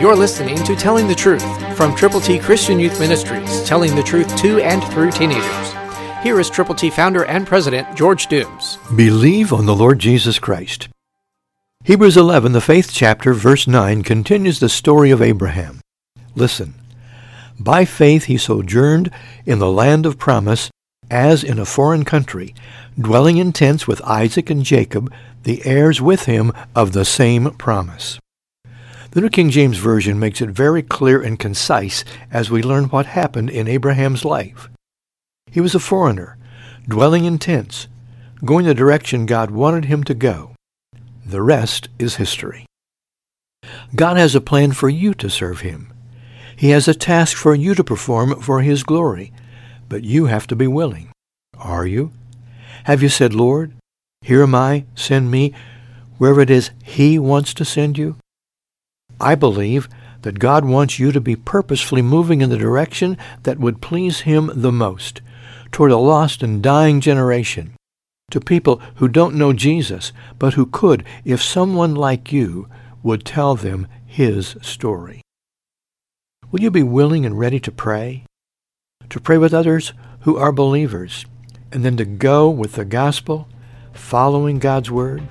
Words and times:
You're 0.00 0.14
listening 0.14 0.62
to 0.62 0.76
Telling 0.76 1.08
the 1.08 1.14
Truth 1.16 1.76
from 1.76 1.92
Triple 1.96 2.20
T 2.20 2.38
Christian 2.38 2.78
Youth 2.78 3.00
Ministries, 3.00 3.64
telling 3.64 3.96
the 3.96 4.02
truth 4.04 4.36
to 4.36 4.60
and 4.60 4.84
through 4.92 5.10
teenagers. 5.10 5.72
Here 6.22 6.38
is 6.38 6.48
Triple 6.48 6.76
T 6.76 6.88
founder 6.88 7.24
and 7.24 7.44
president 7.44 7.96
George 7.96 8.28
Dooms. 8.28 8.78
Believe 8.94 9.52
on 9.52 9.66
the 9.66 9.74
Lord 9.74 9.98
Jesus 9.98 10.38
Christ. 10.38 10.88
Hebrews 11.82 12.16
11, 12.16 12.52
the 12.52 12.60
faith 12.60 12.90
chapter, 12.92 13.34
verse 13.34 13.66
9, 13.66 14.04
continues 14.04 14.60
the 14.60 14.68
story 14.68 15.10
of 15.10 15.20
Abraham. 15.20 15.80
Listen. 16.36 16.74
By 17.58 17.84
faith 17.84 18.26
he 18.26 18.38
sojourned 18.38 19.10
in 19.46 19.58
the 19.58 19.68
land 19.68 20.06
of 20.06 20.16
promise 20.16 20.70
as 21.10 21.42
in 21.42 21.58
a 21.58 21.64
foreign 21.64 22.04
country, 22.04 22.54
dwelling 22.96 23.38
in 23.38 23.52
tents 23.52 23.88
with 23.88 24.00
Isaac 24.02 24.48
and 24.48 24.62
Jacob, 24.62 25.12
the 25.42 25.60
heirs 25.66 26.00
with 26.00 26.26
him 26.26 26.52
of 26.76 26.92
the 26.92 27.04
same 27.04 27.50
promise. 27.54 28.20
The 29.12 29.22
New 29.22 29.30
King 29.30 29.48
James 29.48 29.78
Version 29.78 30.18
makes 30.18 30.42
it 30.42 30.50
very 30.50 30.82
clear 30.82 31.22
and 31.22 31.38
concise 31.38 32.04
as 32.30 32.50
we 32.50 32.62
learn 32.62 32.84
what 32.84 33.06
happened 33.06 33.48
in 33.48 33.66
Abraham's 33.66 34.22
life. 34.22 34.68
He 35.50 35.62
was 35.62 35.74
a 35.74 35.80
foreigner, 35.80 36.36
dwelling 36.86 37.24
in 37.24 37.38
tents, 37.38 37.88
going 38.44 38.66
the 38.66 38.74
direction 38.74 39.24
God 39.24 39.50
wanted 39.50 39.86
him 39.86 40.04
to 40.04 40.14
go. 40.14 40.54
The 41.24 41.40
rest 41.40 41.88
is 41.98 42.16
history. 42.16 42.66
God 43.94 44.18
has 44.18 44.34
a 44.34 44.42
plan 44.42 44.72
for 44.72 44.90
you 44.90 45.14
to 45.14 45.30
serve 45.30 45.62
him. 45.62 45.90
He 46.54 46.68
has 46.70 46.86
a 46.86 46.94
task 46.94 47.34
for 47.34 47.54
you 47.54 47.74
to 47.76 47.84
perform 47.84 48.38
for 48.42 48.60
his 48.60 48.82
glory, 48.82 49.32
but 49.88 50.04
you 50.04 50.26
have 50.26 50.46
to 50.48 50.56
be 50.56 50.66
willing. 50.66 51.12
Are 51.56 51.86
you? 51.86 52.12
Have 52.84 53.02
you 53.02 53.08
said, 53.08 53.32
Lord, 53.32 53.72
here 54.20 54.42
am 54.42 54.54
I, 54.54 54.84
send 54.94 55.30
me 55.30 55.54
wherever 56.18 56.42
it 56.42 56.50
is 56.50 56.72
he 56.84 57.18
wants 57.18 57.54
to 57.54 57.64
send 57.64 57.96
you? 57.96 58.16
I 59.20 59.34
believe 59.34 59.88
that 60.22 60.38
God 60.38 60.64
wants 60.64 60.98
you 60.98 61.12
to 61.12 61.20
be 61.20 61.36
purposefully 61.36 62.02
moving 62.02 62.40
in 62.40 62.50
the 62.50 62.56
direction 62.56 63.16
that 63.42 63.58
would 63.58 63.80
please 63.80 64.20
him 64.20 64.50
the 64.54 64.72
most, 64.72 65.20
toward 65.72 65.90
a 65.90 65.96
lost 65.96 66.42
and 66.42 66.62
dying 66.62 67.00
generation, 67.00 67.74
to 68.30 68.40
people 68.40 68.80
who 68.96 69.08
don't 69.08 69.34
know 69.34 69.52
Jesus, 69.52 70.12
but 70.38 70.54
who 70.54 70.66
could 70.66 71.04
if 71.24 71.42
someone 71.42 71.94
like 71.94 72.32
you 72.32 72.68
would 73.02 73.24
tell 73.24 73.54
them 73.54 73.86
his 74.06 74.56
story. 74.60 75.22
Will 76.50 76.60
you 76.60 76.70
be 76.70 76.82
willing 76.82 77.26
and 77.26 77.38
ready 77.38 77.60
to 77.60 77.72
pray? 77.72 78.24
To 79.10 79.20
pray 79.20 79.38
with 79.38 79.54
others 79.54 79.92
who 80.20 80.36
are 80.36 80.52
believers, 80.52 81.26
and 81.72 81.84
then 81.84 81.96
to 81.96 82.04
go 82.04 82.48
with 82.48 82.72
the 82.72 82.84
gospel, 82.84 83.48
following 83.92 84.58
God's 84.58 84.90
word? 84.90 85.22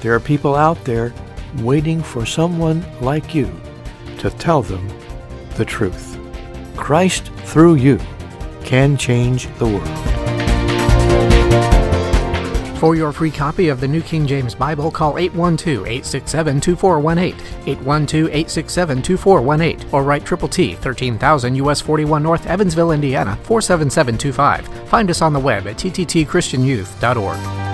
There 0.00 0.14
are 0.14 0.20
people 0.20 0.54
out 0.54 0.84
there 0.84 1.12
waiting 1.58 2.02
for 2.02 2.24
someone 2.24 2.84
like 3.00 3.34
you 3.34 3.50
to 4.18 4.30
tell 4.30 4.62
them 4.62 4.88
the 5.56 5.64
truth. 5.64 6.18
Christ, 6.76 7.30
through 7.44 7.74
you, 7.74 7.98
can 8.64 8.96
change 8.96 9.46
the 9.58 9.66
world. 9.66 10.20
For 12.80 12.94
your 12.94 13.12
free 13.12 13.30
copy 13.30 13.68
of 13.68 13.78
the 13.78 13.88
New 13.88 14.00
King 14.00 14.26
James 14.26 14.54
Bible, 14.54 14.90
call 14.90 15.12
812-867-2418, 15.14 17.34
812-867-2418, 17.64 19.92
or 19.92 20.02
write 20.02 20.24
Triple 20.24 20.48
T, 20.48 20.76
13,000 20.76 21.56
US 21.56 21.82
41 21.82 22.22
North, 22.22 22.46
Evansville, 22.46 22.92
Indiana, 22.92 23.36
47725. 23.42 24.88
Find 24.88 25.10
us 25.10 25.20
on 25.20 25.34
the 25.34 25.40
web 25.40 25.66
at 25.66 25.76
tttchristianyouth.org. 25.76 27.69